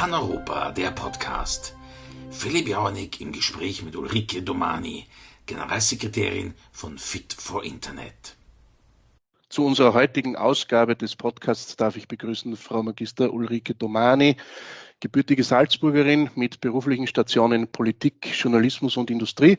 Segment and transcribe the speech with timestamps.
[0.00, 1.76] Paneuropa, der Podcast.
[2.30, 5.04] Philipp Jauernick im Gespräch mit Ulrike Domani,
[5.44, 8.34] Generalsekretärin von Fit for Internet.
[9.50, 14.38] Zu unserer heutigen Ausgabe des Podcasts darf ich begrüßen Frau Magister Ulrike Domani,
[15.00, 19.58] gebürtige Salzburgerin mit beruflichen Stationen Politik, Journalismus und Industrie.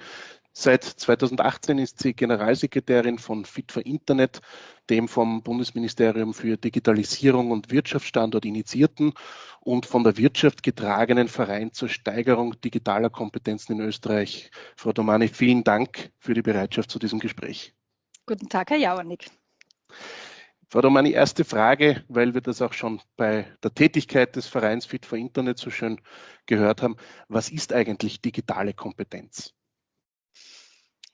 [0.54, 4.42] Seit 2018 ist sie Generalsekretärin von Fit for Internet,
[4.90, 9.14] dem vom Bundesministerium für Digitalisierung und Wirtschaftsstandort initiierten
[9.62, 14.52] und von der Wirtschaft getragenen Verein zur Steigerung digitaler Kompetenzen in Österreich.
[14.76, 17.74] Frau Domani, vielen Dank für die Bereitschaft zu diesem Gespräch.
[18.26, 19.32] Guten Tag, Herr Jauernick.
[20.68, 25.06] Frau Domani, erste Frage, weil wir das auch schon bei der Tätigkeit des Vereins Fit
[25.06, 26.02] for Internet so schön
[26.46, 26.98] gehört haben.
[27.30, 29.54] Was ist eigentlich digitale Kompetenz?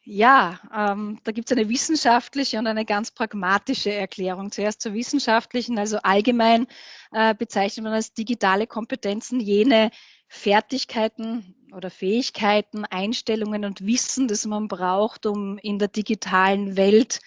[0.09, 4.53] Ja, ähm, da gibt es eine wissenschaftliche und eine ganz pragmatische Erklärung.
[4.53, 6.65] Zuerst zur wissenschaftlichen, also allgemein
[7.11, 9.91] äh, bezeichnet man als digitale Kompetenzen jene
[10.29, 17.19] Fertigkeiten oder Fähigkeiten, Einstellungen und Wissen, das man braucht, um in der digitalen Welt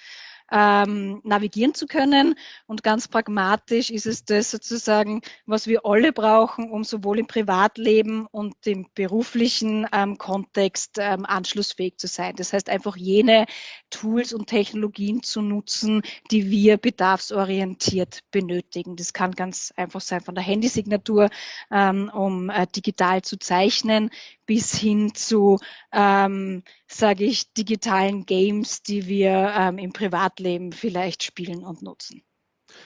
[0.51, 2.35] ähm, navigieren zu können.
[2.67, 8.27] Und ganz pragmatisch ist es das sozusagen, was wir alle brauchen, um sowohl im Privatleben
[8.27, 12.35] und im beruflichen ähm, Kontext ähm, anschlussfähig zu sein.
[12.37, 13.47] Das heißt einfach jene
[13.91, 18.97] Tools und Technologien zu nutzen, die wir bedarfsorientiert benötigen.
[18.97, 21.31] Das kann ganz einfach sein von der Handysignatur,
[21.71, 24.11] ähm, um äh, digital zu zeichnen,
[24.51, 25.61] bis hin zu,
[25.93, 32.25] ähm, sage ich, digitalen Games, die wir ähm, im Privatleben vielleicht spielen und nutzen.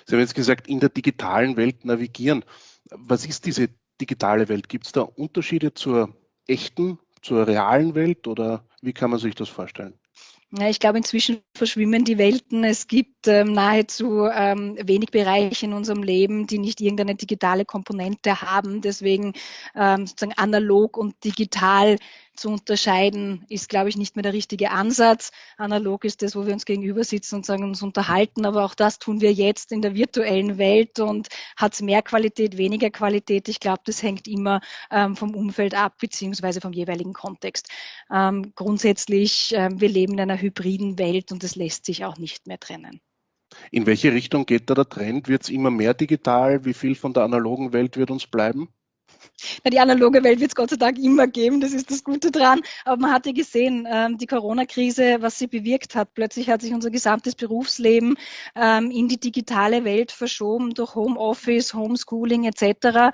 [0.05, 2.45] Sie haben jetzt gesagt, in der digitalen Welt navigieren.
[2.91, 4.69] Was ist diese digitale Welt?
[4.69, 6.15] Gibt es da Unterschiede zur
[6.47, 9.99] echten, zur realen Welt oder wie kann man sich das vorstellen?
[10.51, 12.63] Ja, ich glaube, inzwischen verschwimmen die Welten.
[12.63, 18.41] Es gibt ähm, nahezu ähm, wenig Bereiche in unserem Leben, die nicht irgendeine digitale Komponente
[18.41, 18.81] haben.
[18.81, 19.33] Deswegen
[19.75, 21.97] ähm, sozusagen analog und digital
[22.37, 25.31] zu unterscheiden, ist, glaube ich, nicht mehr der richtige Ansatz.
[25.57, 28.99] Analog ist das, wo wir uns gegenüber sitzen und sagen, uns unterhalten, aber auch das
[28.99, 33.49] tun wir jetzt in der virtuellen Welt und hat es mehr Qualität, weniger Qualität.
[33.49, 37.69] Ich glaube, das hängt immer ähm, vom Umfeld ab, beziehungsweise vom jeweiligen Kontext.
[38.13, 42.47] Ähm, grundsätzlich, äh, wir leben in einer hybriden Welt und das lässt sich auch nicht
[42.47, 43.01] mehr trennen.
[43.71, 45.29] In welche Richtung geht da der Trend?
[45.29, 46.65] Wird es immer mehr digital?
[46.65, 48.69] Wie viel von der analogen Welt wird uns bleiben?
[49.65, 52.31] Ja, die analoge Welt wird es Gott sei Dank immer geben, das ist das Gute
[52.31, 52.61] dran.
[52.85, 56.15] Aber man hat ja gesehen, ähm, die Corona-Krise, was sie bewirkt hat.
[56.15, 58.17] Plötzlich hat sich unser gesamtes Berufsleben
[58.55, 63.13] ähm, in die digitale Welt verschoben durch Homeoffice, Homeschooling etc.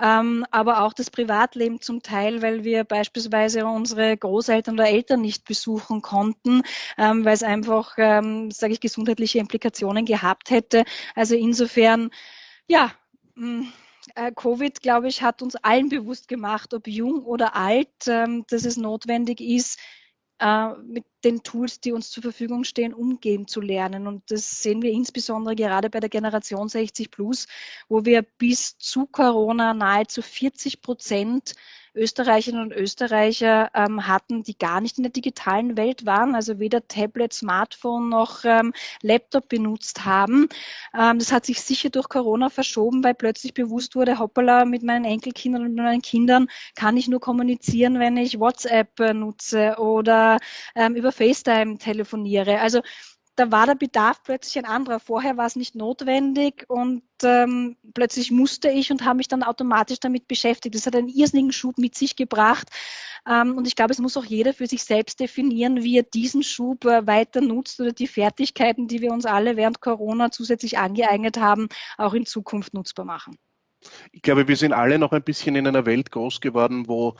[0.00, 5.44] Ähm, aber auch das Privatleben zum Teil, weil wir beispielsweise unsere Großeltern oder Eltern nicht
[5.44, 6.62] besuchen konnten,
[6.98, 10.84] ähm, weil es einfach, ähm, sage ich, gesundheitliche Implikationen gehabt hätte.
[11.14, 12.10] Also insofern,
[12.66, 12.92] ja,
[13.34, 13.72] mh, mm,
[14.14, 18.64] äh, Covid, glaube ich, hat uns allen bewusst gemacht, ob jung oder alt, ähm, dass
[18.64, 19.78] es notwendig ist,
[20.38, 24.06] äh, mit den Tools, die uns zur Verfügung stehen, umgehen zu lernen.
[24.06, 27.46] Und das sehen wir insbesondere gerade bei der Generation 60 Plus,
[27.88, 31.54] wo wir bis zu Corona nahezu 40 Prozent
[31.94, 36.86] Österreicherinnen und Österreicher ähm, hatten, die gar nicht in der digitalen Welt waren, also weder
[36.88, 38.72] Tablet, Smartphone noch ähm,
[39.02, 40.48] Laptop benutzt haben.
[40.98, 45.04] Ähm, das hat sich sicher durch Corona verschoben, weil plötzlich bewusst wurde, hoppala, mit meinen
[45.04, 50.38] Enkelkindern und meinen Kindern kann ich nur kommunizieren, wenn ich WhatsApp äh, nutze oder
[50.74, 52.60] ähm, über FaceTime telefoniere.
[52.60, 52.80] Also
[53.36, 55.00] da war der Bedarf plötzlich ein anderer.
[55.00, 60.00] Vorher war es nicht notwendig und ähm, plötzlich musste ich und habe mich dann automatisch
[60.00, 60.74] damit beschäftigt.
[60.74, 62.68] Das hat einen irrsinnigen Schub mit sich gebracht.
[63.26, 66.42] Ähm, und ich glaube, es muss auch jeder für sich selbst definieren, wie er diesen
[66.42, 71.38] Schub äh, weiter nutzt oder die Fertigkeiten, die wir uns alle während Corona zusätzlich angeeignet
[71.38, 73.38] haben, auch in Zukunft nutzbar machen.
[74.12, 77.16] Ich glaube, wir sind alle noch ein bisschen in einer Welt groß geworden, wo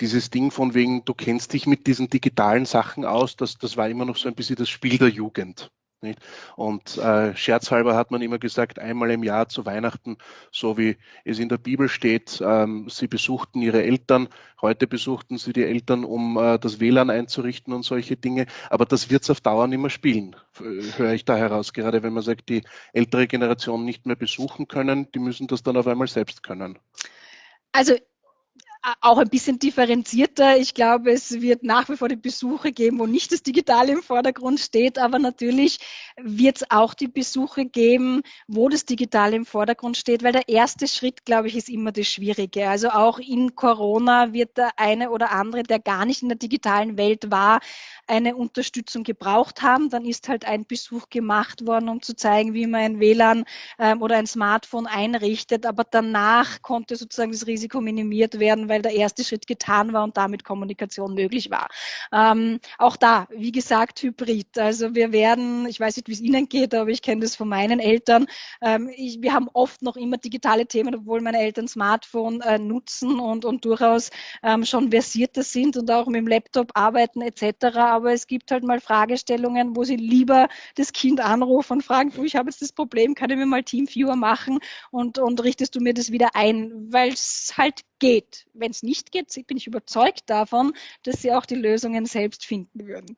[0.00, 3.88] dieses Ding von wegen, du kennst dich mit diesen digitalen Sachen aus, das, das war
[3.88, 5.70] immer noch so ein bisschen das Spiel der Jugend.
[6.02, 6.20] Nicht?
[6.56, 10.18] Und äh, scherzhalber hat man immer gesagt, einmal im Jahr zu Weihnachten,
[10.52, 14.28] so wie es in der Bibel steht, ähm, sie besuchten ihre Eltern,
[14.60, 18.46] heute besuchten sie die Eltern, um äh, das WLAN einzurichten und solche Dinge.
[18.68, 21.72] Aber das wird es auf Dauer nicht mehr spielen, höre ich da heraus.
[21.72, 22.62] Gerade wenn man sagt, die
[22.92, 26.78] ältere Generation nicht mehr besuchen können, die müssen das dann auf einmal selbst können.
[27.72, 27.94] Also
[29.00, 30.58] auch ein bisschen differenzierter.
[30.58, 34.02] Ich glaube, es wird nach wie vor die Besuche geben, wo nicht das Digitale im
[34.02, 35.78] Vordergrund steht, aber natürlich
[36.16, 40.86] wird es auch die Besuche geben, wo das Digitale im Vordergrund steht, weil der erste
[40.86, 42.68] Schritt, glaube ich, ist immer das Schwierige.
[42.68, 46.96] Also auch in Corona wird der eine oder andere, der gar nicht in der digitalen
[46.96, 47.60] Welt war,
[48.06, 49.90] eine Unterstützung gebraucht haben.
[49.90, 53.44] Dann ist halt ein Besuch gemacht worden, um zu zeigen, wie man ein WLAN
[53.78, 55.66] ähm, oder ein Smartphone einrichtet.
[55.66, 60.16] Aber danach konnte sozusagen das Risiko minimiert werden, weil der erste Schritt getan war und
[60.16, 61.68] damit Kommunikation möglich war.
[62.12, 64.58] Ähm, auch da, wie gesagt, Hybrid.
[64.58, 67.48] Also wir werden, ich weiß nicht, wie es Ihnen geht, aber ich kenne das von
[67.48, 68.26] meinen Eltern.
[68.62, 73.18] Ähm, ich, wir haben oft noch immer digitale Themen, obwohl meine Eltern Smartphone äh, nutzen
[73.20, 74.10] und, und durchaus
[74.42, 78.64] ähm, schon versierter sind und auch mit dem Laptop arbeiten etc aber es gibt halt
[78.64, 82.72] mal Fragestellungen, wo sie lieber das Kind anrufen und fragen, du, ich habe jetzt das
[82.72, 84.58] Problem, kann ich mir mal Teamviewer machen
[84.90, 88.46] und, und richtest du mir das wieder ein, weil es halt geht.
[88.54, 90.72] Wenn es nicht geht, bin ich überzeugt davon,
[91.02, 93.16] dass sie auch die Lösungen selbst finden würden.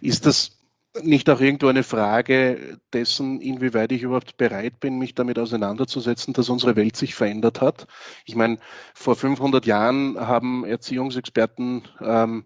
[0.00, 0.58] Ist das
[1.02, 6.48] nicht auch irgendwo eine Frage dessen, inwieweit ich überhaupt bereit bin, mich damit auseinanderzusetzen, dass
[6.48, 7.86] unsere Welt sich verändert hat?
[8.24, 8.58] Ich meine,
[8.94, 12.44] vor 500 Jahren haben Erziehungsexperten ähm,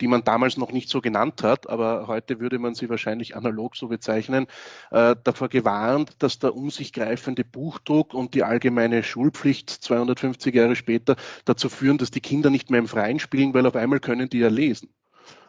[0.00, 3.76] die man damals noch nicht so genannt hat, aber heute würde man sie wahrscheinlich analog
[3.76, 4.46] so bezeichnen,
[4.90, 10.76] äh, davor gewarnt, dass der um sich greifende Buchdruck und die allgemeine Schulpflicht 250 Jahre
[10.76, 14.28] später dazu führen, dass die Kinder nicht mehr im Freien spielen, weil auf einmal können
[14.28, 14.90] die ja lesen.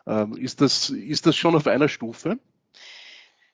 [0.06, 2.40] Ähm, ist, das, ist das schon auf einer Stufe?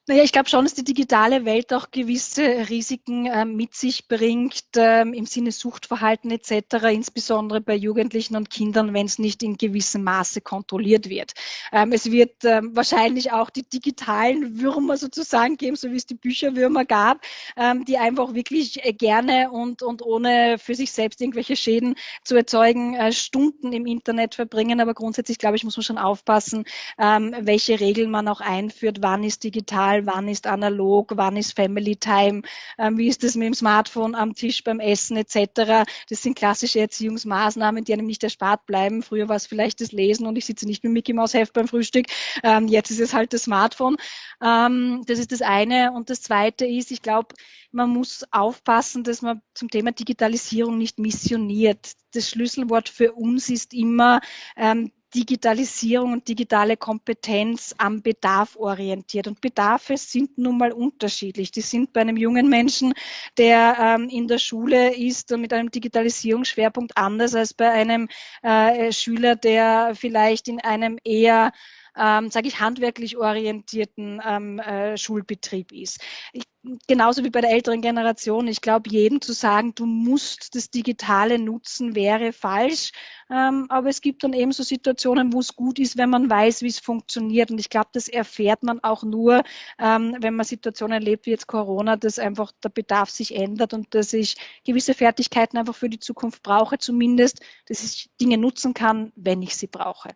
[0.06, 4.66] Naja, ich glaube schon, dass die digitale Welt auch gewisse Risiken äh, mit sich bringt,
[4.76, 10.04] ähm, im Sinne Suchtverhalten etc., insbesondere bei Jugendlichen und Kindern, wenn es nicht in gewissem
[10.04, 11.32] Maße kontrolliert wird.
[11.72, 16.16] Ähm, es wird ähm, wahrscheinlich auch die digitalen Würmer sozusagen geben, so wie es die
[16.16, 17.22] Bücherwürmer gab,
[17.56, 21.96] ähm, die einfach wirklich äh, gerne und, und ohne für sich selbst irgendwelche Schäden
[22.26, 24.82] zu erzeugen, äh, Stunden im Internet verbringen.
[24.82, 26.66] Aber grundsätzlich, glaube ich, muss man schon aufpassen,
[27.00, 31.56] ähm, welche Regeln man auch einführt, wann ist digital digital, wann ist analog, wann ist
[31.56, 32.42] Family Time,
[32.78, 35.86] ähm, wie ist das mit dem Smartphone am Tisch beim Essen etc.
[36.10, 39.04] Das sind klassische Erziehungsmaßnahmen, die einem nicht erspart bleiben.
[39.04, 41.68] Früher war es vielleicht das Lesen und ich sitze nicht mit Mickey Mouse Heft beim
[41.68, 42.07] Frühstück.
[42.44, 43.98] Ähm, jetzt ist es halt das Smartphone.
[44.42, 45.92] Ähm, das ist das eine.
[45.94, 47.36] Und das zweite ist, ich glaube,
[47.72, 51.94] man muss aufpassen, dass man zum Thema Digitalisierung nicht missioniert.
[52.13, 54.22] Das Schlüsselwort für uns ist immer
[54.56, 59.27] ähm, Digitalisierung und digitale Kompetenz am Bedarf orientiert.
[59.27, 61.51] Und Bedarfe sind nun mal unterschiedlich.
[61.51, 62.94] Die sind bei einem jungen Menschen,
[63.38, 68.07] der ähm, in der Schule ist und mit einem Digitalisierungsschwerpunkt anders als bei einem
[68.42, 71.51] äh, Schüler, der vielleicht in einem eher
[71.98, 76.00] ähm, sage ich, handwerklich orientierten ähm, äh, Schulbetrieb ist.
[76.31, 76.44] Ich,
[76.88, 78.48] genauso wie bei der älteren Generation.
[78.48, 82.92] Ich glaube, jedem zu sagen, du musst das Digitale nutzen, wäre falsch.
[83.30, 86.62] Ähm, aber es gibt dann eben so Situationen, wo es gut ist, wenn man weiß,
[86.62, 87.51] wie es funktioniert.
[87.51, 89.44] Und ich glaube, das erfährt man auch nur,
[89.80, 93.94] ähm, wenn man Situationen erlebt wie jetzt Corona, dass einfach der Bedarf sich ändert und
[93.94, 94.36] dass ich
[94.66, 99.56] gewisse Fertigkeiten einfach für die Zukunft brauche, zumindest, dass ich Dinge nutzen kann, wenn ich
[99.56, 100.10] sie brauche.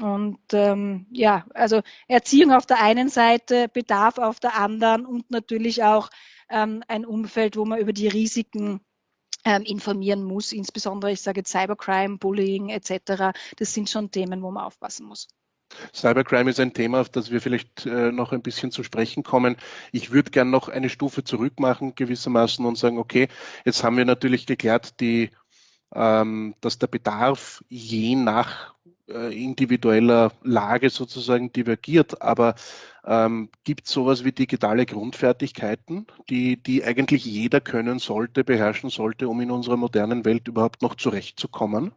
[0.00, 5.82] Und ähm, ja, also Erziehung auf der einen Seite, Bedarf auf der anderen und natürlich
[5.82, 6.10] auch
[6.50, 8.80] ähm, ein Umfeld, wo man über die Risiken
[9.44, 13.32] ähm, informieren muss, insbesondere, ich sage Cybercrime, Bullying etc.
[13.56, 15.28] Das sind schon Themen, wo man aufpassen muss.
[15.94, 19.56] Cybercrime ist ein Thema, auf das wir vielleicht äh, noch ein bisschen zu sprechen kommen.
[19.92, 23.28] Ich würde gern noch eine Stufe zurück machen, gewissermaßen, und sagen, okay,
[23.64, 25.30] jetzt haben wir natürlich geklärt, die,
[25.94, 28.74] ähm, dass der Bedarf je nach
[29.08, 32.54] individueller Lage sozusagen divergiert, aber
[33.04, 39.28] ähm, gibt es sowas wie digitale Grundfertigkeiten, die, die eigentlich jeder können sollte, beherrschen sollte,
[39.28, 41.92] um in unserer modernen Welt überhaupt noch zurechtzukommen?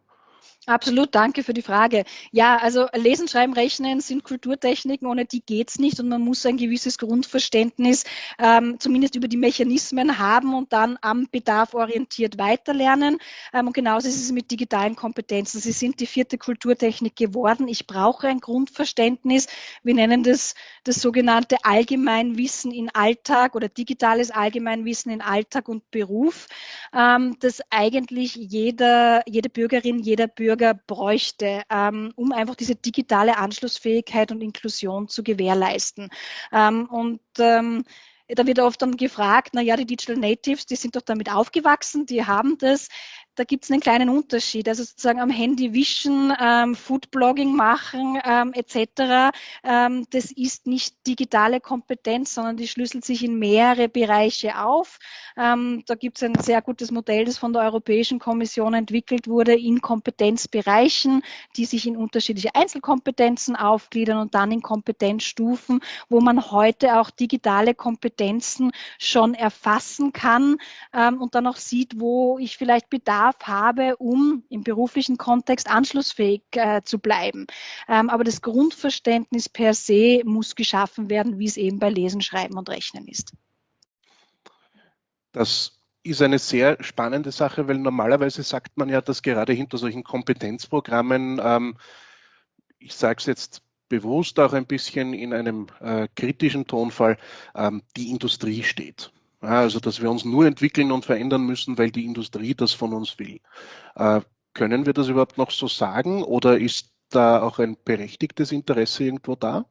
[0.66, 2.04] Absolut, danke für die Frage.
[2.32, 6.58] Ja, also Lesen, Schreiben, Rechnen sind Kulturtechniken, ohne die geht's nicht und man muss ein
[6.58, 8.04] gewisses Grundverständnis
[8.38, 13.18] ähm, zumindest über die Mechanismen haben und dann am Bedarf orientiert weiterlernen.
[13.52, 15.60] Ähm, und genauso ist es mit digitalen Kompetenzen.
[15.60, 17.68] Sie sind die vierte Kulturtechnik geworden.
[17.68, 19.48] Ich brauche ein Grundverständnis.
[19.82, 26.48] Wir nennen das das sogenannte Allgemeinwissen in Alltag oder digitales Allgemeinwissen in Alltag und Beruf,
[26.94, 33.38] ähm, das eigentlich jeder, jede Bürgerin, jeder Bürger Bürger bräuchte, ähm, um einfach diese digitale
[33.38, 36.10] Anschlussfähigkeit und Inklusion zu gewährleisten.
[36.52, 37.84] Ähm, und ähm,
[38.28, 42.08] da wird oft dann gefragt, na ja, die Digital Natives, die sind doch damit aufgewachsen,
[42.08, 42.90] die haben das
[43.40, 44.68] da gibt es einen kleinen Unterschied.
[44.68, 49.34] Also sozusagen am Handy wischen, ähm, Foodblogging machen ähm, etc.
[49.64, 55.00] Ähm, das ist nicht digitale Kompetenz, sondern die schlüsselt sich in mehrere Bereiche auf.
[55.38, 59.56] Ähm, da gibt es ein sehr gutes Modell, das von der Europäischen Kommission entwickelt wurde
[59.56, 61.22] in Kompetenzbereichen,
[61.56, 65.80] die sich in unterschiedliche Einzelkompetenzen aufgliedern und dann in Kompetenzstufen,
[66.10, 70.58] wo man heute auch digitale Kompetenzen schon erfassen kann
[70.94, 76.44] ähm, und dann auch sieht, wo ich vielleicht Bedarf habe, um im beruflichen Kontext anschlussfähig
[76.52, 77.48] äh, zu bleiben.
[77.88, 82.58] Ähm, aber das Grundverständnis per se muss geschaffen werden, wie es eben bei Lesen, Schreiben
[82.58, 83.34] und Rechnen ist.
[85.32, 90.04] Das ist eine sehr spannende Sache, weil normalerweise sagt man ja, dass gerade hinter solchen
[90.04, 91.78] Kompetenzprogrammen, ähm,
[92.80, 97.18] ich sage es jetzt bewusst auch ein bisschen in einem äh, kritischen Tonfall,
[97.56, 99.12] ähm, die Industrie steht.
[99.42, 103.20] Also, dass wir uns nur entwickeln und verändern müssen, weil die Industrie das von uns
[103.20, 103.40] will.
[103.96, 104.22] Äh,
[104.54, 109.36] können wir das überhaupt noch so sagen oder ist da auch ein berechtigtes Interesse irgendwo
[109.36, 109.66] da?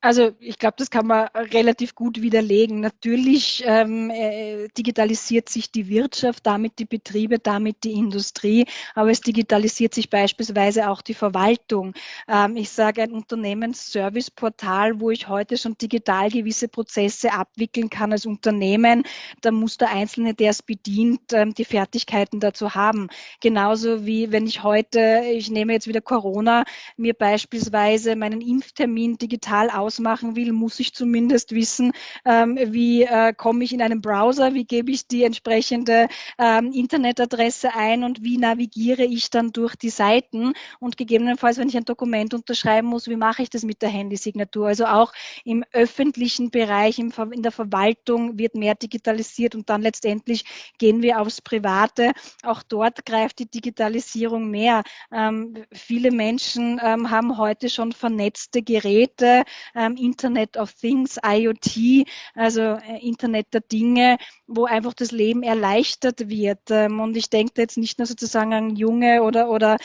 [0.00, 2.78] Also ich glaube, das kann man relativ gut widerlegen.
[2.78, 9.20] Natürlich ähm, äh, digitalisiert sich die Wirtschaft, damit die Betriebe, damit die Industrie, aber es
[9.20, 11.94] digitalisiert sich beispielsweise auch die Verwaltung.
[12.28, 18.24] Ähm, ich sage ein Unternehmensserviceportal, wo ich heute schon digital gewisse Prozesse abwickeln kann als
[18.24, 19.02] Unternehmen.
[19.40, 23.08] Da muss der Einzelne, der es bedient, ähm, die Fertigkeiten dazu haben.
[23.40, 26.64] Genauso wie wenn ich heute, ich nehme jetzt wieder Corona,
[26.96, 31.92] mir beispielsweise meinen Impftermin digital aus ausmachen will, muss ich zumindest wissen,
[32.26, 37.74] ähm, wie äh, komme ich in einen Browser, wie gebe ich die entsprechende ähm, Internetadresse
[37.74, 42.34] ein und wie navigiere ich dann durch die Seiten und gegebenenfalls, wenn ich ein Dokument
[42.34, 44.66] unterschreiben muss, wie mache ich das mit der Handysignatur?
[44.66, 45.12] Also auch
[45.44, 50.44] im öffentlichen Bereich, im, in der Verwaltung wird mehr digitalisiert und dann letztendlich
[50.78, 52.12] gehen wir aufs Private.
[52.42, 54.82] Auch dort greift die Digitalisierung mehr.
[55.10, 59.44] Ähm, viele Menschen ähm, haben heute schon vernetzte Geräte,
[59.78, 66.28] ähm, Internet of Things, IoT, also äh, Internet der Dinge, wo einfach das Leben erleichtert
[66.28, 66.70] wird.
[66.70, 69.78] Ähm, und ich denke jetzt nicht nur sozusagen an junge oder, oder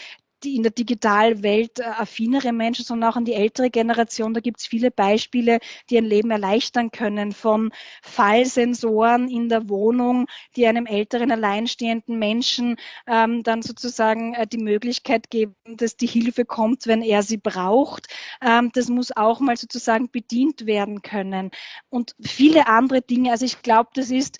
[0.43, 4.33] die in der Digitalwelt äh, affinere Menschen, sondern auch an die ältere Generation.
[4.33, 5.59] Da gibt es viele Beispiele,
[5.89, 7.71] die ein Leben erleichtern können, von
[8.01, 15.29] Fallsensoren in der Wohnung, die einem älteren, alleinstehenden Menschen ähm, dann sozusagen äh, die Möglichkeit
[15.29, 18.07] geben, dass die Hilfe kommt, wenn er sie braucht.
[18.41, 21.51] Ähm, das muss auch mal sozusagen bedient werden können.
[21.89, 23.31] Und viele andere Dinge.
[23.31, 24.39] Also ich glaube, das ist ist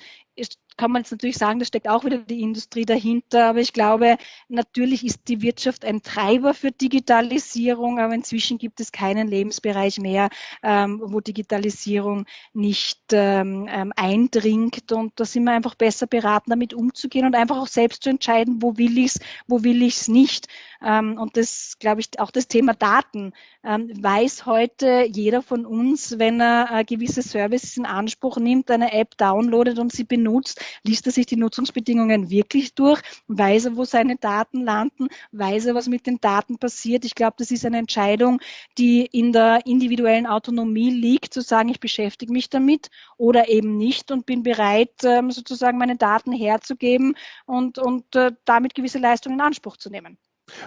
[0.77, 3.47] kann man jetzt natürlich sagen, da steckt auch wieder die Industrie dahinter.
[3.47, 4.17] Aber ich glaube,
[4.49, 10.29] natürlich ist die Wirtschaft ein Treiber für Digitalisierung, aber inzwischen gibt es keinen Lebensbereich mehr,
[10.63, 14.91] ähm, wo Digitalisierung nicht ähm, ähm, eindringt.
[14.91, 18.61] Und da sind wir einfach besser beraten, damit umzugehen und einfach auch selbst zu entscheiden,
[18.61, 20.47] wo will ich es, wo will ich es nicht.
[20.83, 26.19] Ähm, und das, glaube ich, auch das Thema Daten ähm, weiß heute jeder von uns,
[26.19, 31.05] wenn er äh, gewisse Services in Anspruch nimmt, eine App downloadet und sie benutzt, liest
[31.05, 35.87] er sich die Nutzungsbedingungen wirklich durch, weiß er, wo seine Daten landen, weiß er, was
[35.87, 37.05] mit den Daten passiert.
[37.05, 38.39] Ich glaube, das ist eine Entscheidung,
[38.77, 44.11] die in der individuellen Autonomie liegt, zu sagen, ich beschäftige mich damit oder eben nicht
[44.11, 47.15] und bin bereit, ähm, sozusagen meine Daten herzugeben
[47.45, 50.17] und, und äh, damit gewisse Leistungen in Anspruch zu nehmen.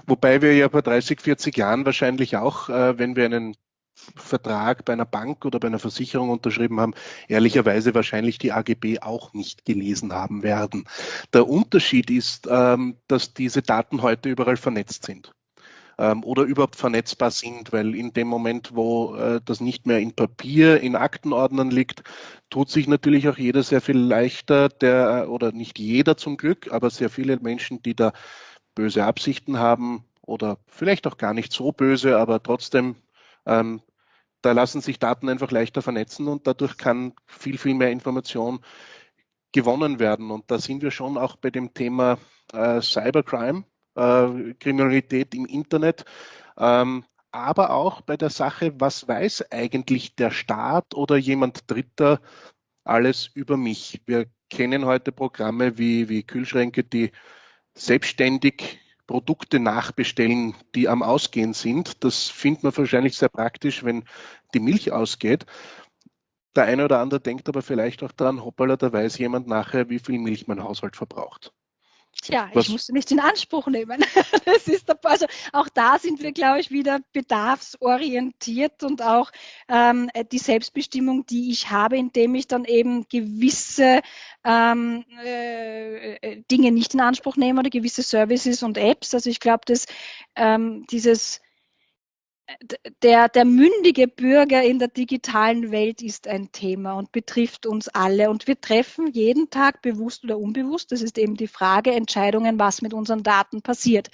[0.06, 3.56] Wobei wir ja vor 30, 40 Jahren wahrscheinlich auch, äh, wenn wir einen
[4.14, 6.94] Vertrag bei einer Bank oder bei einer Versicherung unterschrieben haben,
[7.28, 10.84] ehrlicherweise wahrscheinlich die AGB auch nicht gelesen haben werden.
[11.32, 15.32] Der Unterschied ist, ähm, dass diese Daten heute überall vernetzt sind
[15.98, 20.14] ähm, oder überhaupt vernetzbar sind, weil in dem Moment, wo äh, das nicht mehr in
[20.14, 22.02] Papier, in Aktenordnern liegt,
[22.50, 26.90] tut sich natürlich auch jeder sehr viel leichter, der oder nicht jeder zum Glück, aber
[26.90, 28.12] sehr viele Menschen, die da
[28.74, 32.96] böse Absichten haben oder vielleicht auch gar nicht so böse, aber trotzdem
[33.46, 33.80] ähm,
[34.42, 38.60] da lassen sich Daten einfach leichter vernetzen und dadurch kann viel, viel mehr Information
[39.52, 40.30] gewonnen werden.
[40.30, 42.18] Und da sind wir schon auch bei dem Thema
[42.52, 43.64] äh, Cybercrime,
[43.96, 46.04] äh, Kriminalität im Internet,
[46.58, 52.20] ähm, aber auch bei der Sache, was weiß eigentlich der Staat oder jemand Dritter
[52.84, 54.00] alles über mich.
[54.06, 57.10] Wir kennen heute Programme wie, wie Kühlschränke, die
[57.74, 62.04] selbstständig Produkte nachbestellen, die am Ausgehen sind.
[62.04, 64.04] Das findet man wahrscheinlich sehr praktisch, wenn
[64.54, 65.46] die Milch ausgeht.
[66.56, 69.98] Der eine oder andere denkt aber vielleicht auch daran, hoppala, da weiß jemand nachher, wie
[69.98, 71.52] viel Milch mein Haushalt verbraucht.
[72.22, 72.64] Tja, Was?
[72.64, 74.04] ich musste nicht in Anspruch nehmen.
[74.44, 79.30] Das ist der, also auch da sind wir, glaube ich, wieder bedarfsorientiert und auch
[79.68, 84.00] ähm, die Selbstbestimmung, die ich habe, indem ich dann eben gewisse
[84.44, 89.14] ähm, äh, äh Dinge nicht in Anspruch nehme oder gewisse Services und Apps.
[89.14, 89.86] Also ich glaube, dass
[90.36, 91.40] ähm, dieses
[93.02, 98.30] der, der mündige Bürger in der digitalen Welt ist ein Thema und betrifft uns alle.
[98.30, 102.82] Und wir treffen jeden Tag bewusst oder unbewusst, das ist eben die Frage, Entscheidungen, was
[102.82, 104.10] mit unseren Daten passiert.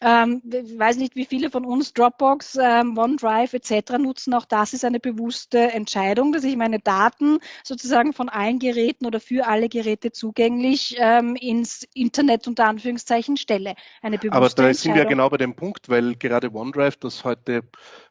[0.00, 3.98] Ähm, ich weiß nicht, wie viele von uns Dropbox, ähm, OneDrive etc.
[3.98, 4.32] nutzen.
[4.32, 9.20] Auch das ist eine bewusste Entscheidung, dass ich meine Daten sozusagen von allen Geräten oder
[9.20, 13.74] für alle Geräte zugänglich ähm, ins Internet unter Anführungszeichen stelle.
[14.00, 17.62] Eine bewusste Aber da sind wir genau bei dem Punkt, weil gerade OneDrive, das heute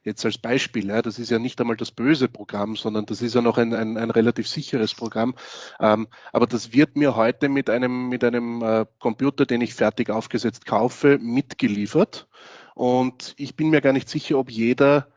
[0.03, 3.36] jetzt als Beispiel, ja, das ist ja nicht einmal das böse Programm, sondern das ist
[3.36, 5.36] ja noch ein, ein, ein relativ sicheres Programm.
[5.79, 10.10] Ähm, aber das wird mir heute mit einem, mit einem äh, Computer, den ich fertig
[10.10, 12.27] aufgesetzt kaufe, mitgeliefert.
[12.75, 15.08] Und ich bin mir gar nicht sicher, ob jeder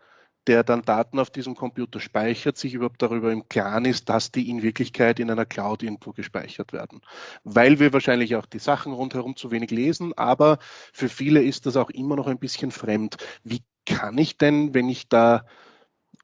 [0.46, 4.48] der dann Daten auf diesem Computer speichert, sich überhaupt darüber im Klaren ist, dass die
[4.48, 7.00] in Wirklichkeit in einer Cloud irgendwo gespeichert werden.
[7.44, 10.58] Weil wir wahrscheinlich auch die Sachen rundherum zu wenig lesen, aber
[10.92, 13.16] für viele ist das auch immer noch ein bisschen fremd.
[13.42, 15.46] Wie kann ich denn, wenn ich da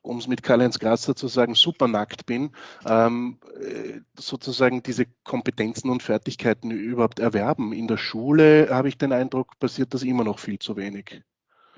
[0.03, 2.51] um es mit Karl-Heinz Grasser zu sagen, super nackt bin,
[2.85, 7.73] ähm, äh, sozusagen diese Kompetenzen und Fertigkeiten überhaupt erwerben.
[7.73, 11.23] In der Schule habe ich den Eindruck, passiert das immer noch viel zu wenig.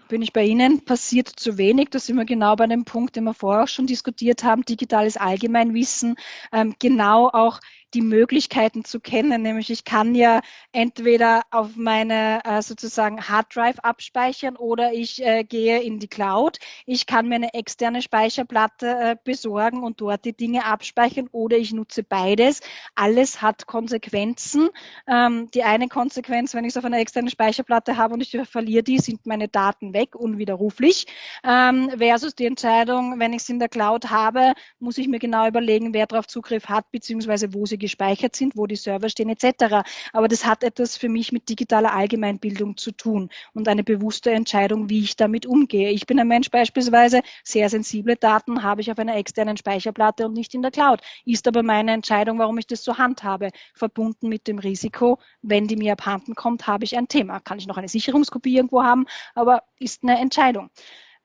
[0.09, 1.89] Bin ich bei Ihnen, passiert zu wenig.
[1.91, 5.17] Da sind wir genau bei dem Punkt, den wir vorher auch schon diskutiert haben, digitales
[5.17, 6.17] Allgemeinwissen,
[6.53, 7.61] ähm, genau auch
[7.95, 9.43] die Möglichkeiten zu kennen.
[9.43, 10.41] Nämlich ich kann ja
[10.73, 16.59] entweder auf meine äh, sozusagen Harddrive abspeichern oder ich äh, gehe in die Cloud.
[16.87, 21.73] Ich kann mir eine externe Speicherplatte äh, besorgen und dort die Dinge abspeichern oder ich
[21.73, 22.61] nutze beides.
[22.95, 24.69] Alles hat Konsequenzen.
[25.07, 28.83] Ähm, die eine Konsequenz, wenn ich es auf einer externen Speicherplatte habe und ich verliere
[28.83, 31.07] die, sind meine Daten weg, unwiderruflich.
[31.45, 35.47] Ähm, versus die Entscheidung, wenn ich es in der Cloud habe, muss ich mir genau
[35.47, 39.87] überlegen, wer darauf Zugriff hat, beziehungsweise wo sie gespeichert sind, wo die Server stehen etc.
[40.13, 44.89] Aber das hat etwas für mich mit digitaler Allgemeinbildung zu tun und eine bewusste Entscheidung,
[44.89, 45.91] wie ich damit umgehe.
[45.91, 50.33] Ich bin ein Mensch beispielsweise, sehr sensible Daten habe ich auf einer externen Speicherplatte und
[50.33, 51.01] nicht in der Cloud.
[51.25, 55.77] Ist aber meine Entscheidung, warum ich das so handhabe, verbunden mit dem Risiko, wenn die
[55.77, 57.41] mir abhanden kommt, habe ich ein Thema.
[57.41, 60.71] Kann ich noch eine Sicherungskopie irgendwo haben, aber ist eine Entscheidung.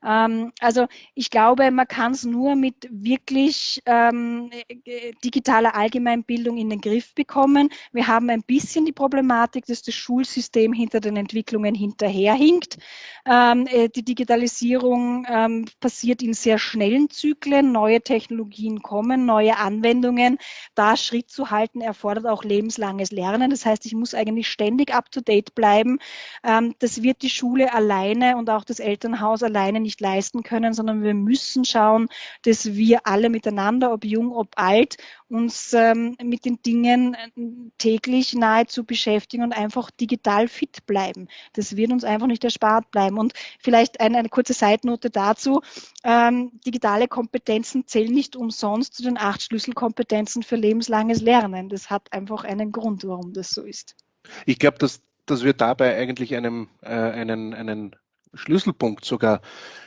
[0.04, 6.70] Ähm, also ich glaube, man kann es nur mit wirklich ähm, äh, digitaler Allgemeinbildung in
[6.70, 7.70] den Griff bekommen.
[7.92, 12.78] Wir haben ein bisschen die Problematik, dass das Schulsystem hinter den Entwicklungen hinterherhinkt.
[13.26, 17.72] Ähm, äh, die Digitalisierung ähm, passiert in sehr schnellen Zyklen.
[17.72, 20.38] Neue Technologien kommen, neue Anwendungen.
[20.74, 23.50] Da Schritt zu halten erfordert auch lebenslanges Lernen.
[23.50, 25.98] Das heißt, ich muss eigentlich ständig up-to-date bleiben.
[26.42, 30.72] Ähm, das wird die Schule alleine und auch das Elternhaus alleine nicht nicht leisten können,
[30.72, 32.08] sondern wir müssen schauen,
[32.42, 34.96] dass wir alle miteinander, ob jung, ob alt,
[35.28, 41.28] uns ähm, mit den Dingen äh, täglich nahezu beschäftigen und einfach digital fit bleiben.
[41.54, 43.18] Das wird uns einfach nicht erspart bleiben.
[43.18, 45.60] Und vielleicht eine, eine kurze Seitnote dazu.
[46.04, 51.68] Ähm, digitale Kompetenzen zählen nicht umsonst zu den acht Schlüsselkompetenzen für lebenslanges Lernen.
[51.68, 53.96] Das hat einfach einen Grund, warum das so ist.
[54.46, 57.96] Ich glaube, dass, dass wir dabei eigentlich einem, äh, einen, einen
[58.34, 59.40] Schlüsselpunkt sogar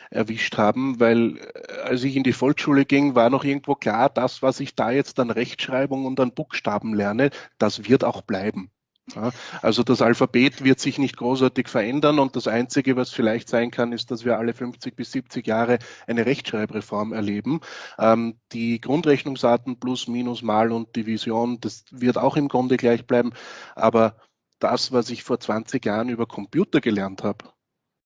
[0.09, 4.41] erwischt haben, weil äh, als ich in die Volksschule ging, war noch irgendwo klar, das,
[4.41, 8.69] was ich da jetzt an Rechtschreibung und an Buchstaben lerne, das wird auch bleiben.
[9.15, 13.69] Ja, also das Alphabet wird sich nicht großartig verändern und das Einzige, was vielleicht sein
[13.69, 17.59] kann, ist, dass wir alle 50 bis 70 Jahre eine Rechtschreibreform erleben.
[17.99, 23.33] Ähm, die Grundrechnungsarten plus, minus, mal und Division, das wird auch im Grunde gleich bleiben.
[23.75, 24.15] Aber
[24.59, 27.53] das, was ich vor 20 Jahren über Computer gelernt habe,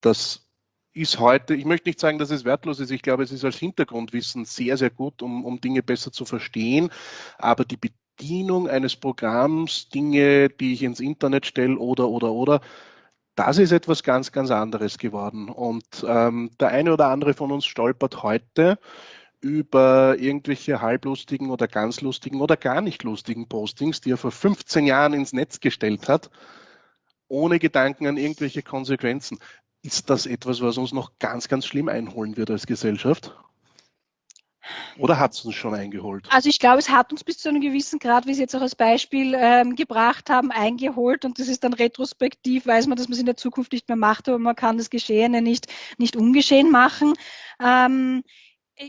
[0.00, 0.48] das
[0.92, 3.56] ist heute, ich möchte nicht sagen, dass es wertlos ist, ich glaube, es ist als
[3.56, 6.90] Hintergrundwissen sehr, sehr gut, um, um Dinge besser zu verstehen,
[7.38, 12.60] aber die Bedienung eines Programms, Dinge, die ich ins Internet stelle oder, oder, oder,
[13.36, 15.48] das ist etwas ganz, ganz anderes geworden.
[15.48, 18.78] Und ähm, der eine oder andere von uns stolpert heute
[19.40, 24.86] über irgendwelche halblustigen oder ganz lustigen oder gar nicht lustigen Postings, die er vor 15
[24.86, 26.30] Jahren ins Netz gestellt hat,
[27.28, 29.38] ohne Gedanken an irgendwelche Konsequenzen.
[29.82, 33.34] Ist das etwas, was uns noch ganz, ganz schlimm einholen wird als Gesellschaft?
[34.98, 36.26] Oder hat es uns schon eingeholt?
[36.30, 38.60] Also ich glaube, es hat uns bis zu einem gewissen Grad, wie Sie jetzt auch
[38.60, 41.24] als Beispiel ähm, gebracht haben, eingeholt.
[41.24, 43.96] Und das ist dann retrospektiv, weiß man, dass man es in der Zukunft nicht mehr
[43.96, 47.14] macht, aber man kann das Geschehene nicht, nicht ungeschehen machen.
[47.62, 48.22] Ähm,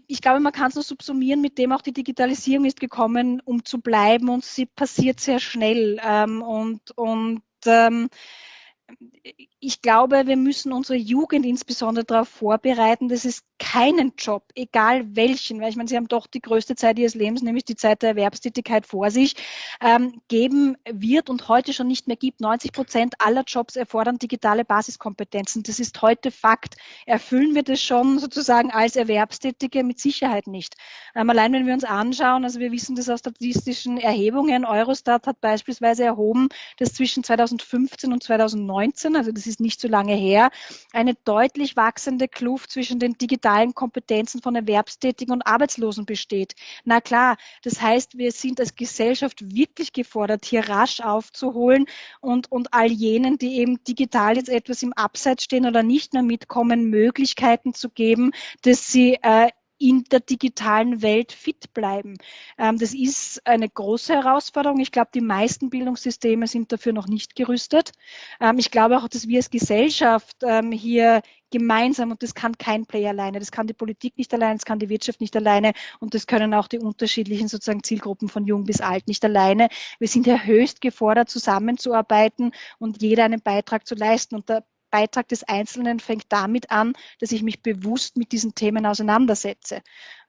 [0.08, 3.65] ich glaube, man kann es nur subsumieren, mit dem auch die Digitalisierung ist gekommen, um
[3.65, 5.99] zu bleiben und sie passiert sehr schnell.
[6.04, 8.10] Ähm, und, und ähm,
[9.60, 15.60] ich glaube, wir müssen unsere Jugend insbesondere darauf vorbereiten, dass es keinen Job, egal welchen,
[15.62, 18.12] weil ich meine, sie haben doch die größte Zeit ihres Lebens, nämlich die Zeit der
[18.12, 19.36] Erwerbstätigkeit vor sich,
[19.82, 22.39] ähm, geben wird und heute schon nicht mehr gibt.
[22.39, 25.63] 90 Prozent aller Jobs erfordern digitale Basiskompetenzen.
[25.63, 26.78] Das ist heute Fakt.
[27.06, 29.84] Erfüllen wir das schon sozusagen als Erwerbstätige?
[29.84, 30.75] Mit Sicherheit nicht.
[31.13, 35.41] Ähm, allein wenn wir uns anschauen, also wir wissen das aus statistischen Erhebungen, Eurostat hat
[35.41, 36.47] beispielsweise erhoben,
[36.78, 38.78] dass zwischen 2015 und 2019,
[39.15, 40.49] also das ist nicht so lange her,
[40.93, 46.55] eine deutlich wachsende Kluft zwischen den digitalen digitalen Kompetenzen von Erwerbstätigen und Arbeitslosen besteht.
[46.83, 51.85] Na klar, das heißt, wir sind als Gesellschaft wirklich gefordert, hier rasch aufzuholen
[52.21, 56.23] und, und all jenen, die eben digital jetzt etwas im Abseits stehen oder nicht mehr
[56.23, 62.17] mitkommen, Möglichkeiten zu geben, dass sie äh, in der digitalen Welt fit bleiben.
[62.57, 64.79] Ähm, das ist eine große Herausforderung.
[64.79, 67.93] Ich glaube, die meisten Bildungssysteme sind dafür noch nicht gerüstet.
[68.41, 72.85] Ähm, ich glaube auch, dass wir als Gesellschaft ähm, hier gemeinsam, und das kann kein
[72.85, 76.13] Player alleine, das kann die Politik nicht alleine, das kann die Wirtschaft nicht alleine und
[76.13, 79.69] das können auch die unterschiedlichen sozusagen Zielgruppen von jung bis alt nicht alleine.
[79.97, 84.35] Wir sind ja höchst gefordert, zusammenzuarbeiten und jeder einen Beitrag zu leisten.
[84.35, 88.86] Und der Beitrag des Einzelnen fängt damit an, dass ich mich bewusst mit diesen Themen
[88.86, 89.82] auseinandersetze.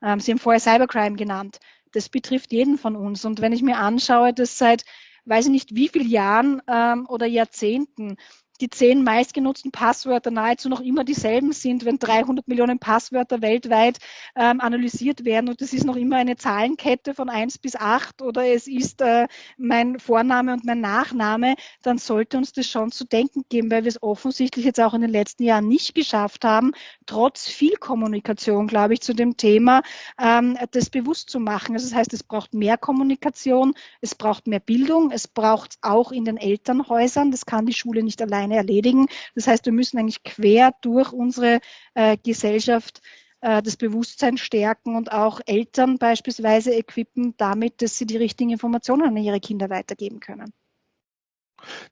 [0.03, 1.59] Ähm, Sie haben vorher Cybercrime genannt.
[1.93, 3.25] Das betrifft jeden von uns.
[3.25, 4.85] Und wenn ich mir anschaue, dass seit
[5.25, 8.17] weiß ich nicht wie vielen Jahren ähm, oder Jahrzehnten
[8.61, 13.99] die zehn meistgenutzten Passwörter nahezu noch immer dieselben sind, wenn 300 Millionen Passwörter weltweit
[14.37, 18.47] ähm, analysiert werden und es ist noch immer eine Zahlenkette von eins bis acht oder
[18.47, 23.45] es ist äh, mein Vorname und mein Nachname, dann sollte uns das schon zu denken
[23.49, 26.73] geben, weil wir es offensichtlich jetzt auch in den letzten Jahren nicht geschafft haben,
[27.07, 29.83] trotz viel Kommunikation, glaube ich, zu dem Thema,
[30.21, 31.75] ähm, das bewusst zu machen.
[31.75, 36.25] Also das heißt, es braucht mehr Kommunikation, es braucht mehr Bildung, es braucht auch in
[36.25, 39.07] den Elternhäusern, das kann die Schule nicht alleine alleine erledigen.
[39.35, 41.61] Das heißt, wir müssen eigentlich quer durch unsere
[41.95, 43.01] äh, Gesellschaft
[43.41, 49.09] äh, das Bewusstsein stärken und auch Eltern beispielsweise equippen damit, dass sie die richtigen Informationen
[49.09, 50.53] an ihre Kinder weitergeben können.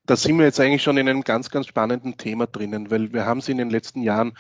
[0.07, 3.27] Da sind wir jetzt eigentlich schon in einem ganz, ganz spannenden Thema drinnen, weil wir
[3.27, 4.33] haben es in den letzten Jahren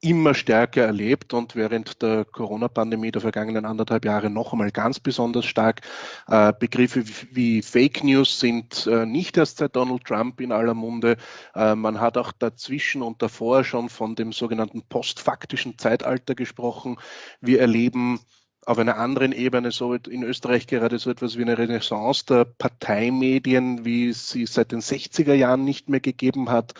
[0.00, 5.46] immer stärker erlebt und während der Corona-Pandemie der vergangenen anderthalb Jahre noch einmal ganz besonders
[5.46, 5.80] stark.
[6.28, 11.16] Äh, Begriffe wie Fake News sind äh, nicht erst seit Donald Trump in aller Munde.
[11.54, 16.98] Äh, man hat auch dazwischen und davor schon von dem sogenannten postfaktischen Zeitalter gesprochen.
[17.40, 18.20] Wir erleben
[18.66, 23.84] auf einer anderen Ebene so in Österreich gerade so etwas wie eine Renaissance der Parteimedien,
[23.84, 26.74] wie es sie seit den 60er Jahren nicht mehr gegeben hat.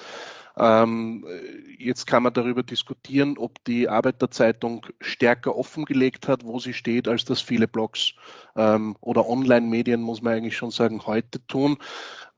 [0.56, 1.26] Ähm,
[1.78, 7.24] jetzt kann man darüber diskutieren, ob die Arbeiterzeitung stärker offengelegt hat, wo sie steht, als
[7.24, 8.12] das viele Blogs
[8.56, 11.78] ähm, oder Online-Medien, muss man eigentlich schon sagen, heute tun.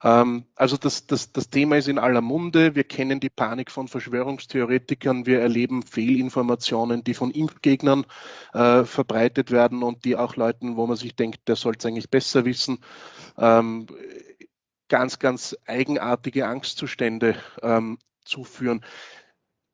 [0.03, 2.75] Ähm, also das, das, das Thema ist in aller Munde.
[2.75, 5.27] Wir kennen die Panik von Verschwörungstheoretikern.
[5.27, 8.07] Wir erleben Fehlinformationen, die von Impfgegnern
[8.53, 12.11] äh, verbreitet werden und die auch Leuten, wo man sich denkt, der soll es eigentlich
[12.11, 12.79] besser wissen.
[13.39, 13.87] Ähm,
[14.89, 18.85] ganz, ganz eigenartige Angstzustände ähm, zuführen.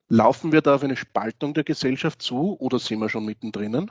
[0.08, 3.90] Laufen wir da auf eine Spaltung der Gesellschaft zu oder sind wir schon mittendrin?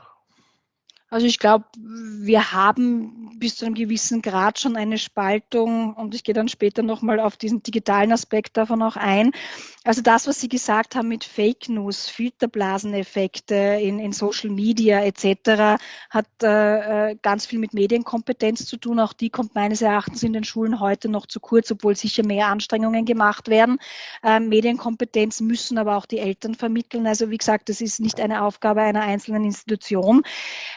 [1.12, 6.24] Also ich glaube, wir haben bis zu einem gewissen Grad schon eine Spaltung und ich
[6.24, 9.32] gehe dann später nochmal auf diesen digitalen Aspekt davon auch ein.
[9.84, 15.82] Also das, was Sie gesagt haben mit Fake News, Filterblaseneffekte in, in Social Media etc.,
[16.12, 19.00] hat äh, äh, ganz viel mit Medienkompetenz zu tun.
[19.00, 22.48] Auch die kommt meines Erachtens in den Schulen heute noch zu kurz, obwohl sicher mehr
[22.48, 23.80] Anstrengungen gemacht werden.
[24.24, 27.08] Äh, Medienkompetenz müssen aber auch die Eltern vermitteln.
[27.08, 30.22] Also wie gesagt, das ist nicht eine Aufgabe einer einzelnen Institution.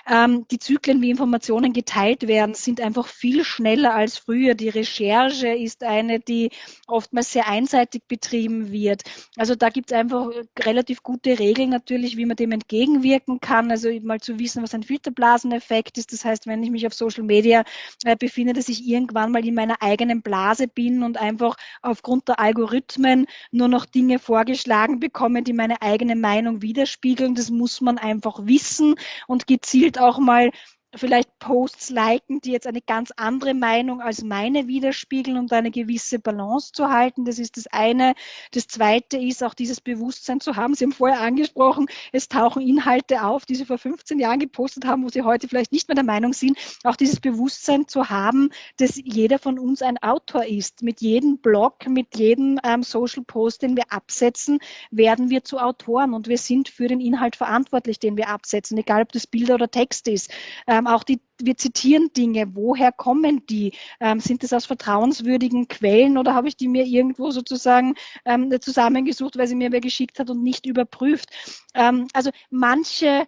[0.07, 4.55] Äh, ähm, die Zyklen, wie Informationen geteilt werden, sind einfach viel schneller als früher.
[4.55, 6.51] Die Recherche ist eine, die
[6.87, 9.03] oftmals sehr einseitig betrieben wird.
[9.37, 13.71] Also da gibt es einfach relativ gute Regeln natürlich, wie man dem entgegenwirken kann.
[13.71, 16.13] Also mal zu wissen, was ein Filterblaseneffekt ist.
[16.13, 17.65] Das heißt, wenn ich mich auf Social Media
[18.05, 22.41] äh, befinde, dass ich irgendwann mal in meiner eigenen Blase bin und einfach aufgrund der
[22.41, 27.35] Algorithmen nur noch Dinge vorgeschlagen bekomme, die meine eigene Meinung widerspiegeln.
[27.35, 28.95] Das muss man einfach wissen
[29.27, 30.51] und gezielt auch mal
[30.97, 36.19] vielleicht Posts liken, die jetzt eine ganz andere Meinung als meine widerspiegeln, um eine gewisse
[36.19, 37.25] Balance zu halten.
[37.25, 38.15] Das ist das eine.
[38.53, 40.75] Das zweite ist auch dieses Bewusstsein zu haben.
[40.75, 45.05] Sie haben vorher angesprochen, es tauchen Inhalte auf, die Sie vor 15 Jahren gepostet haben,
[45.05, 46.59] wo Sie heute vielleicht nicht mehr der Meinung sind.
[46.83, 50.83] Auch dieses Bewusstsein zu haben, dass jeder von uns ein Autor ist.
[50.83, 54.59] Mit jedem Blog, mit jedem ähm, Social Post, den wir absetzen,
[54.91, 59.03] werden wir zu Autoren und wir sind für den Inhalt verantwortlich, den wir absetzen, egal
[59.03, 60.31] ob das Bilder oder Text ist.
[60.67, 62.55] Ähm, Ähm, auch die, wir zitieren Dinge.
[62.55, 63.73] Woher kommen die?
[64.01, 67.95] Ähm, sind es aus vertrauenswürdigen Quellen oder habe ich die mir irgendwo sozusagen
[68.25, 71.31] ähm, zusammengesucht, weil sie mir wer geschickt hat und nicht überprüft?
[71.75, 73.27] Ähm, also manche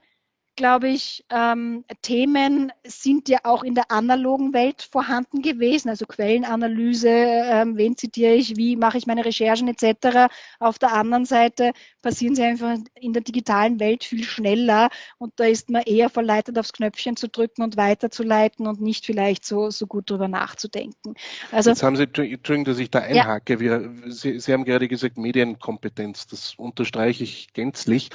[0.56, 7.08] glaube ich, ähm, Themen sind ja auch in der analogen Welt vorhanden gewesen, also Quellenanalyse,
[7.08, 10.32] ähm, wen zitiere ich, wie mache ich meine Recherchen etc.
[10.58, 14.88] Auf der anderen Seite passieren sie einfach in der digitalen Welt viel schneller
[15.18, 19.44] und da ist man eher verleitet, aufs Knöpfchen zu drücken und weiterzuleiten und nicht vielleicht
[19.44, 21.14] so, so gut drüber nachzudenken.
[21.52, 23.60] Also, Jetzt haben Sie, Entschuldigung, dass ich da einhake, ja.
[23.60, 28.10] Wir, Sie, Sie haben gerade gesagt Medienkompetenz, das unterstreiche ich gänzlich.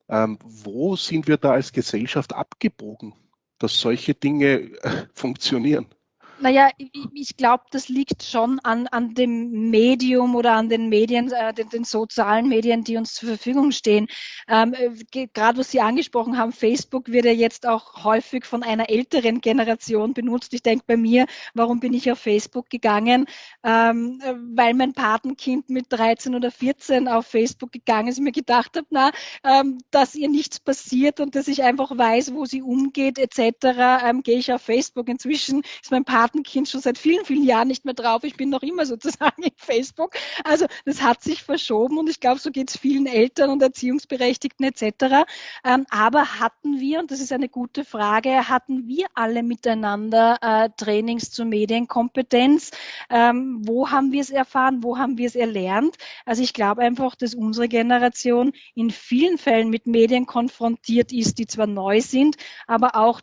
[0.07, 3.13] Ähm, wo sind wir da als Gesellschaft abgebogen,
[3.57, 5.94] dass solche Dinge äh, funktionieren?
[6.37, 11.31] Naja, ich, ich glaube, das liegt schon an, an dem Medium oder an den Medien,
[11.31, 14.07] äh, den, den, sozialen Medien, die uns zur Verfügung stehen.
[14.49, 18.89] Ähm, äh, Gerade was Sie angesprochen haben, Facebook wird ja jetzt auch häufig von einer
[18.89, 20.53] älteren Generation benutzt.
[20.53, 23.27] Ich denke bei mir, warum bin ich auf Facebook gegangen?
[23.63, 24.21] Ähm,
[24.55, 28.87] weil mein Patenkind mit 13 oder 14 auf Facebook gegangen ist und mir gedacht habe,
[28.89, 29.11] na,
[29.45, 34.21] ähm, dass ihr nichts passiert und dass ich einfach weiß, wo sie umgeht etc., ähm,
[34.21, 35.07] gehe ich auf Facebook.
[35.07, 38.23] Inzwischen ist mein Patenkind Patenkind schon seit vielen, vielen Jahren nicht mehr drauf.
[38.23, 40.15] Ich bin noch immer sozusagen in Facebook.
[40.43, 44.65] Also das hat sich verschoben und ich glaube, so geht es vielen Eltern und Erziehungsberechtigten
[44.65, 45.25] etc.
[45.63, 50.69] Ähm, aber hatten wir, und das ist eine gute Frage, hatten wir alle miteinander äh,
[50.75, 52.71] Trainings zur Medienkompetenz?
[53.11, 54.81] Ähm, wo haben wir es erfahren?
[54.81, 55.95] Wo haben wir es erlernt?
[56.25, 61.45] Also ich glaube einfach, dass unsere Generation in vielen Fällen mit Medien konfrontiert ist, die
[61.45, 63.21] zwar neu sind, aber auch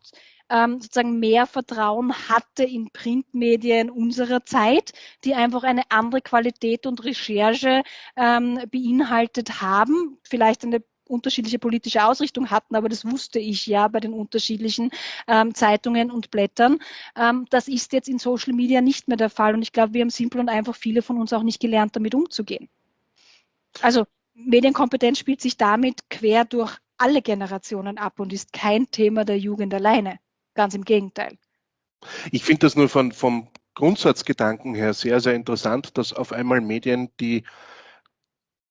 [0.52, 4.92] ähm, sozusagen mehr Vertrauen hatte in Printmedien unserer Zeit,
[5.24, 7.82] die einfach eine andere Qualität und Recherche
[8.16, 14.00] ähm, beinhaltet haben, vielleicht eine unterschiedliche politische Ausrichtung hatten, aber das wusste ich ja bei
[14.00, 14.90] den unterschiedlichen
[15.26, 16.78] ähm, Zeitungen und Blättern.
[17.16, 20.02] Ähm, das ist jetzt in Social Media nicht mehr der Fall und ich glaube, wir
[20.02, 22.68] haben simpel und einfach viele von uns auch nicht gelernt, damit umzugehen.
[23.80, 29.38] Also Medienkompetenz spielt sich damit quer durch alle Generationen ab und ist kein Thema der
[29.38, 30.18] Jugend alleine.
[30.54, 31.38] Ganz im Gegenteil.
[32.30, 37.10] Ich finde das nur von, vom Grundsatzgedanken her sehr, sehr interessant, dass auf einmal Medien,
[37.20, 37.44] die,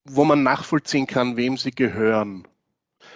[0.03, 2.47] wo man nachvollziehen kann, wem sie gehören,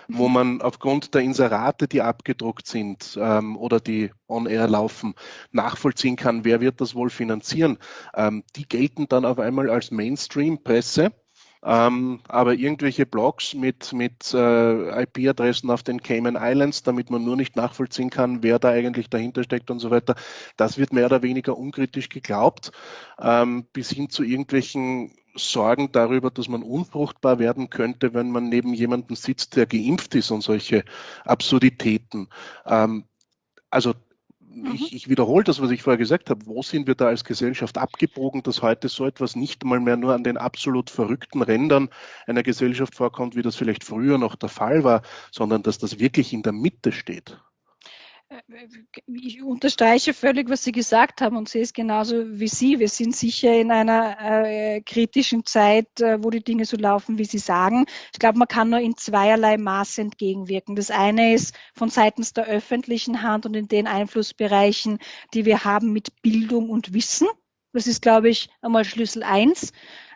[0.08, 0.34] wo mhm.
[0.34, 5.14] man aufgrund der Inserate, die abgedruckt sind ähm, oder die on-air laufen,
[5.52, 7.78] nachvollziehen kann, wer wird das wohl finanzieren.
[8.16, 11.12] Ähm, die gelten dann auf einmal als Mainstream-Presse
[11.66, 17.36] ähm, aber irgendwelche Blogs mit, mit äh, IP-Adressen auf den Cayman Islands, damit man nur
[17.36, 20.16] nicht nachvollziehen kann, wer da eigentlich dahinter steckt und so weiter,
[20.58, 22.72] das wird mehr oder weniger unkritisch geglaubt,
[23.20, 28.74] ähm, bis hin zu irgendwelchen Sorgen darüber, dass man unfruchtbar werden könnte, wenn man neben
[28.74, 30.86] jemandem sitzt, der geimpft ist und solche
[31.26, 32.30] Absurditäten.
[32.66, 33.06] Ähm,
[33.72, 33.94] also
[34.56, 34.74] Mhm.
[34.74, 36.46] ich, ich wiederhole das, was ich vorher gesagt habe.
[36.46, 40.14] Wo sind wir da als Gesellschaft abgebogen, dass heute so etwas nicht mal mehr nur
[40.14, 41.90] an den absolut verrückten Rändern
[42.26, 46.32] einer Gesellschaft vorkommt, wie das vielleicht früher noch der Fall war, sondern dass das wirklich
[46.34, 47.38] in der Mitte steht?
[49.08, 52.80] Ich unterstreiche völlig, was Sie gesagt haben und sehe es genauso wie Sie.
[52.80, 57.26] Wir sind sicher in einer äh, kritischen Zeit, äh, wo die Dinge so laufen, wie
[57.26, 57.86] Sie sagen.
[58.14, 60.76] Ich glaube, man kann nur in zweierlei Maße entgegenwirken.
[60.76, 65.00] Das eine ist von seitens der öffentlichen Hand und in den Einflussbereichen,
[65.34, 67.28] die wir haben mit Bildung und Wissen.
[67.74, 69.72] Das ist, glaube ich, einmal Schlüssel eins.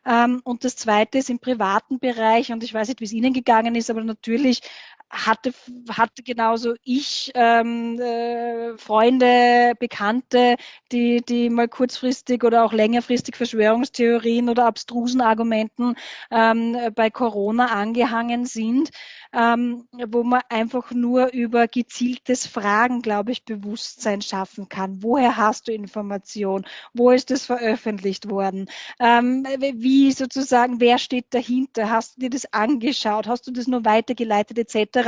[0.06, 3.34] Ähm, und das Zweite ist im privaten Bereich, und ich weiß nicht, wie es Ihnen
[3.34, 4.62] gegangen ist, aber natürlich
[5.10, 5.54] hatte,
[5.90, 10.56] hatte genauso ich ähm, äh, Freunde, Bekannte,
[10.92, 15.96] die, die mal kurzfristig oder auch längerfristig Verschwörungstheorien oder abstrusen Argumenten
[16.32, 18.92] ähm, bei Corona angehangen sind,
[19.34, 25.02] ähm, wo man einfach nur über gezieltes Fragen, glaube ich, Bewusstsein schaffen kann.
[25.02, 26.66] Woher hast du Information?
[26.94, 28.70] Wo ist es veröffentlicht worden?
[29.00, 29.46] Ähm,
[29.76, 31.90] wie sozusagen, wer steht dahinter?
[31.90, 33.28] Hast du dir das angeschaut?
[33.28, 34.99] Hast du das nur weitergeleitet etc.?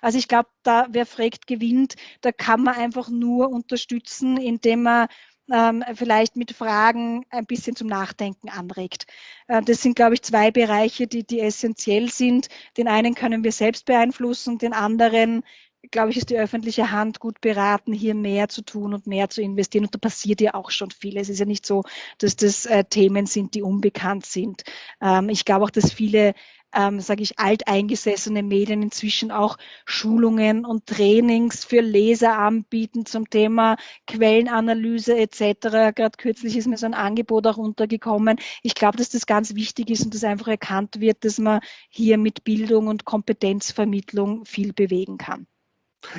[0.00, 1.94] Also ich glaube, da wer fragt, gewinnt.
[2.20, 5.08] Da kann man einfach nur unterstützen, indem man
[5.52, 9.06] ähm, vielleicht mit Fragen ein bisschen zum Nachdenken anregt.
[9.48, 12.48] Äh, das sind, glaube ich, zwei Bereiche, die, die essentiell sind.
[12.76, 15.42] Den einen können wir selbst beeinflussen, den anderen
[15.90, 19.40] glaube ich, ist die öffentliche Hand gut beraten, hier mehr zu tun und mehr zu
[19.40, 19.84] investieren.
[19.84, 21.16] Und da passiert ja auch schon viel.
[21.16, 21.84] Es ist ja nicht so,
[22.18, 24.62] dass das äh, Themen sind, die unbekannt sind.
[25.00, 26.34] Ähm, ich glaube auch, dass viele
[26.74, 33.76] ähm, sage ich, alteingesessene Medien inzwischen auch Schulungen und Trainings für Leser anbieten zum Thema
[34.06, 35.92] Quellenanalyse etc.
[35.94, 38.38] Gerade kürzlich ist mir so ein Angebot auch untergekommen.
[38.62, 42.18] Ich glaube, dass das ganz wichtig ist und dass einfach erkannt wird, dass man hier
[42.18, 45.46] mit Bildung und Kompetenzvermittlung viel bewegen kann.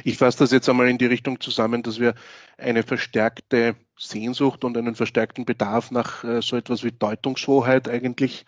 [0.04, 2.14] Ich fasse das jetzt einmal in die Richtung zusammen, dass wir
[2.58, 8.46] eine verstärkte Sehnsucht und einen verstärkten Bedarf nach äh, so etwas wie Deutungshoheit eigentlich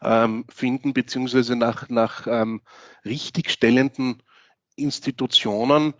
[0.00, 2.62] ähm, finden, beziehungsweise nach, nach ähm,
[3.04, 4.22] richtigstellenden
[4.76, 5.94] Institutionen.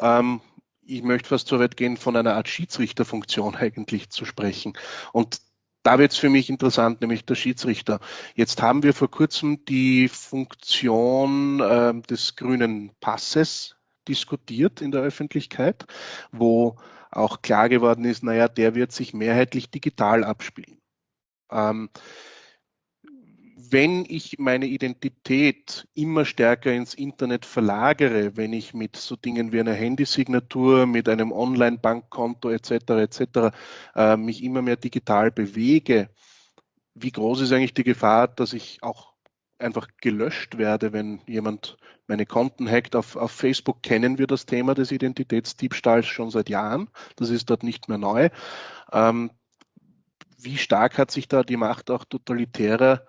[0.00, 0.40] Ähm,
[0.84, 4.72] ich möchte fast so weit gehen, von einer Art Schiedsrichterfunktion eigentlich zu sprechen.
[5.12, 5.40] Und
[5.84, 8.00] da wird es für mich interessant, nämlich der Schiedsrichter.
[8.34, 13.76] Jetzt haben wir vor kurzem die Funktion äh, des grünen Passes
[14.08, 15.86] diskutiert in der Öffentlichkeit,
[16.30, 16.76] wo
[17.10, 20.78] auch klar geworden ist, naja, der wird sich mehrheitlich digital abspielen.
[21.50, 21.90] Ähm,
[23.72, 29.60] wenn ich meine Identität immer stärker ins Internet verlagere, wenn ich mit so Dingen wie
[29.60, 32.70] einer Handysignatur, mit einem Online-Bankkonto etc.
[32.90, 33.20] etc.
[33.94, 36.10] Äh, mich immer mehr digital bewege,
[36.94, 39.11] wie groß ist eigentlich die Gefahr, dass ich auch
[39.62, 42.96] einfach gelöscht werde, wenn jemand meine Konten hackt.
[42.96, 46.90] Auf, auf Facebook kennen wir das Thema des Identitätsdiebstahls schon seit Jahren.
[47.16, 48.28] Das ist dort nicht mehr neu.
[48.92, 49.30] Ähm,
[50.38, 53.06] wie stark hat sich da die Macht auch totalitärer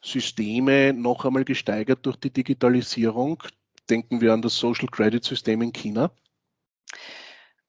[0.00, 3.42] Systeme noch einmal gesteigert durch die Digitalisierung.
[3.90, 6.10] Denken wir an das Social Credit System in China.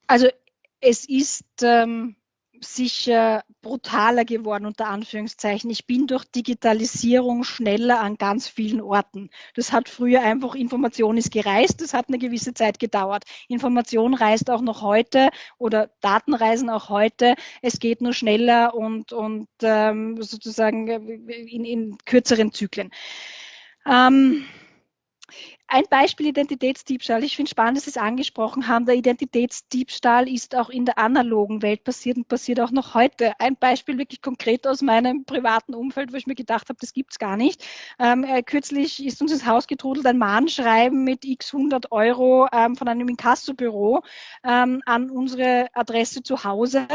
[0.06, 0.28] Also
[0.80, 2.16] es ist ähm,
[2.62, 5.70] sicher brutaler geworden, unter Anführungszeichen.
[5.70, 9.30] Ich bin durch Digitalisierung schneller an ganz vielen Orten.
[9.56, 13.24] Das hat früher einfach, Information ist gereist, das hat eine gewisse Zeit gedauert.
[13.48, 17.36] Information reist auch noch heute oder Daten reisen auch heute.
[17.62, 22.92] Es geht nur schneller und, und ähm, sozusagen in, in kürzeren Zyklen.
[23.86, 24.46] Ähm,
[25.70, 27.24] ein Beispiel Identitätsdiebstahl.
[27.24, 28.86] Ich finde spannend, dass Sie es angesprochen haben.
[28.86, 33.34] Der Identitätsdiebstahl ist auch in der analogen Welt passiert und passiert auch noch heute.
[33.40, 37.20] Ein Beispiel wirklich konkret aus meinem privaten Umfeld, wo ich mir gedacht habe, das gibt's
[37.20, 37.64] gar nicht.
[38.00, 42.76] Ähm, äh, kürzlich ist uns ins Haus getrudelt ein Mahnschreiben mit x 100 Euro ähm,
[42.76, 44.02] von einem Inkassobüro
[44.44, 46.88] ähm, an unsere Adresse zu Hause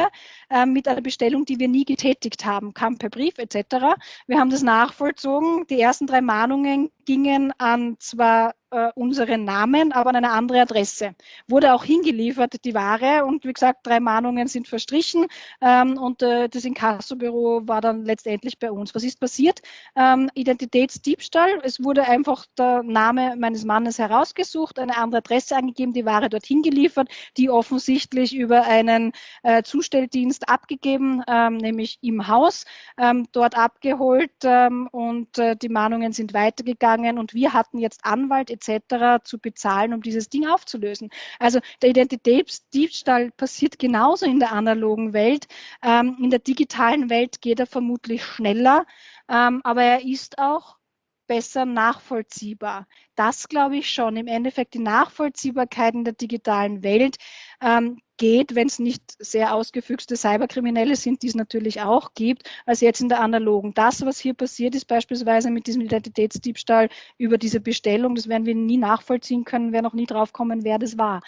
[0.50, 3.96] ähm, mit einer Bestellung, die wir nie getätigt haben, kam per Brief etc.
[4.26, 5.66] Wir haben das nachvollzogen.
[5.68, 11.14] Die ersten drei Mahnungen gingen an zwar äh, unseren Namen, aber an eine andere Adresse.
[11.46, 13.24] Wurde auch hingeliefert, die Ware.
[13.24, 15.26] Und wie gesagt, drei Mahnungen sind verstrichen
[15.60, 18.94] ähm, und äh, das Inkassobüro war dann letztendlich bei uns.
[18.94, 19.62] Was ist passiert?
[19.94, 21.60] Ähm, Identitätsdiebstahl.
[21.62, 26.62] Es wurde einfach der Name meines Mannes herausgesucht, eine andere Adresse angegeben, die Ware dorthin
[26.62, 29.12] geliefert, die offensichtlich über einen
[29.44, 32.64] äh, Zustelldienst abgegeben, ähm, nämlich im Haus,
[32.98, 38.50] ähm, dort abgeholt ähm, und äh, die Mahnungen sind weitergegangen und wir hatten jetzt Anwalt
[38.50, 39.24] etc etc.
[39.24, 41.10] zu bezahlen, um dieses Ding aufzulösen.
[41.38, 45.46] Also der Identitätsdiebstahl passiert genauso in der analogen Welt.
[45.82, 48.86] Ähm, in der digitalen Welt geht er vermutlich schneller,
[49.28, 50.76] ähm, aber er ist auch
[51.26, 52.86] besser nachvollziehbar.
[53.14, 54.16] Das glaube ich schon.
[54.16, 57.16] Im Endeffekt die Nachvollziehbarkeit in der digitalen Welt
[57.60, 62.80] ähm, geht, wenn es nicht sehr ausgefüchste Cyberkriminelle sind, die es natürlich auch gibt, als
[62.80, 63.74] jetzt in der analogen.
[63.74, 68.54] Das, was hier passiert ist, beispielsweise mit diesem Identitätsdiebstahl über diese Bestellung, das werden wir
[68.54, 71.22] nie nachvollziehen können, wer noch nie draufkommen, wer das war.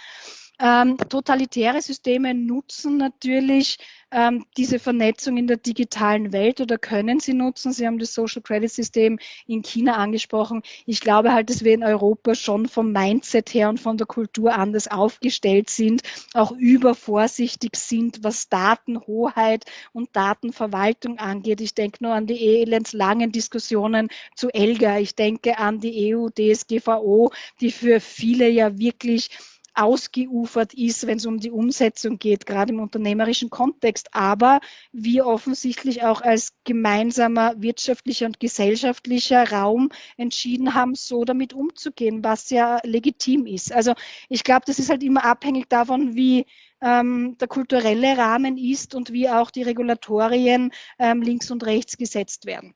[0.59, 3.79] Ähm, totalitäre Systeme nutzen natürlich
[4.11, 7.73] ähm, diese Vernetzung in der digitalen Welt oder können sie nutzen.
[7.73, 10.62] Sie haben das Social Credit System in China angesprochen.
[10.87, 14.55] Ich glaube halt, dass wir in Europa schon vom Mindset her und von der Kultur
[14.55, 21.61] anders aufgestellt sind, auch übervorsichtig sind, was Datenhoheit und Datenverwaltung angeht.
[21.61, 24.99] Ich denke nur an die elendslangen Diskussionen zu ELGA.
[24.99, 29.31] Ich denke an die EU-DSGVO, die für viele ja wirklich
[29.76, 34.60] ausgeufert ist, wenn es um die Umsetzung geht, gerade im unternehmerischen Kontext, aber
[34.92, 42.50] wir offensichtlich auch als gemeinsamer wirtschaftlicher und gesellschaftlicher Raum entschieden haben, so damit umzugehen, was
[42.50, 43.72] ja legitim ist.
[43.72, 43.92] Also
[44.28, 46.46] ich glaube, das ist halt immer abhängig davon, wie
[46.80, 52.46] ähm, der kulturelle Rahmen ist und wie auch die Regulatorien ähm, links und rechts gesetzt
[52.46, 52.74] werden.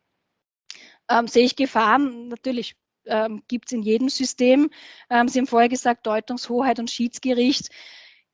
[1.08, 2.28] Ähm, sehe ich Gefahren?
[2.28, 4.70] Natürlich ähm, gibt es in jedem System.
[5.08, 7.70] Ähm, Sie haben vorher gesagt, Deutungshoheit und Schiedsgericht.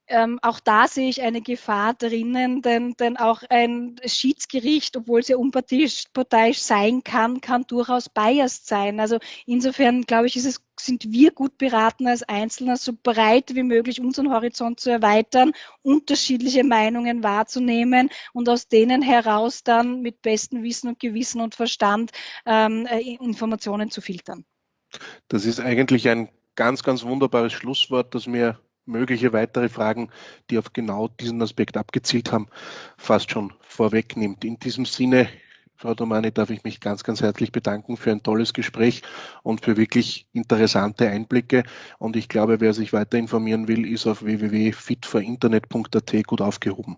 [0.09, 5.29] Ähm, auch da sehe ich eine Gefahr drinnen, denn, denn auch ein Schiedsgericht, obwohl es
[5.29, 9.00] ja unparteiisch sein kann, kann durchaus biased sein.
[9.00, 14.00] Also insofern glaube ich, es, sind wir gut beraten als Einzelner, so breit wie möglich
[14.00, 15.52] unseren Horizont zu erweitern,
[15.83, 22.12] unterschiedliche Meinungen wahrzunehmen und aus denen heraus dann mit bestem Wissen und Gewissen und Verstand
[22.44, 24.44] ähm, äh, Informationen zu filtern.
[25.29, 30.11] Das ist eigentlich ein ganz, ganz wunderbares Schlusswort, das mir mögliche weitere Fragen,
[30.51, 32.49] die auf genau diesen Aspekt abgezielt haben,
[32.97, 34.45] fast schon vorwegnimmt.
[34.45, 35.29] In diesem Sinne,
[35.75, 39.03] Frau Domani, darf ich mich ganz, ganz herzlich bedanken für ein tolles Gespräch
[39.43, 41.65] und für wirklich interessante Einblicke.
[41.99, 46.97] Und ich glaube, wer sich weiter informieren will, ist auf www.fitforinternet.at gut aufgehoben.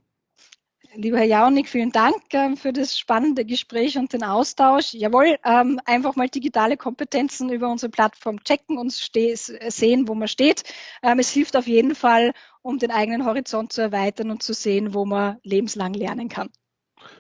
[1.01, 4.95] Lieber Herr Jaunig, vielen Dank ähm, für das spannende Gespräch und den Austausch.
[4.95, 10.65] Jawohl, ähm, einfach mal digitale Kompetenzen über unsere Plattform checken und sehen, wo man steht.
[11.05, 12.33] Ähm, es hilft auf jeden Fall,
[12.63, 16.51] um den eigenen Horizont zu erweitern und zu sehen, wo man lebenslang lernen kann.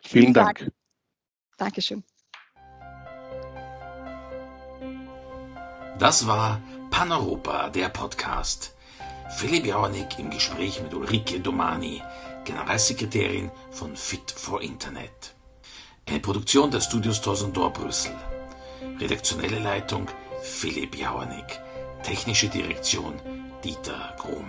[0.03, 0.59] Vielen, vielen Dank.
[0.59, 0.73] Dank.
[1.57, 2.03] Dankeschön.
[6.01, 6.61] Das war
[6.91, 8.75] Paneuropa, der Podcast.
[9.31, 12.03] Philipp Jauernick im Gespräch mit Ulrike Domani,
[12.49, 15.35] Generalsekretärin von Fit for Internet.
[16.09, 18.17] Eine Produktion der Studios Tosendor Brüssel.
[18.99, 20.07] Redaktionelle Leitung
[20.43, 21.61] Philipp Jauernick.
[22.03, 23.21] Technische Direktion
[23.63, 24.47] Dieter Grohmann.